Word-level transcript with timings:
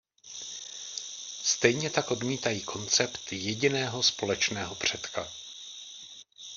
Stejně 1.43 1.89
tak 1.89 2.11
odmítají 2.11 2.61
koncept 2.61 3.21
jediného 3.33 4.03
společného 4.03 4.75
předka. 4.75 5.27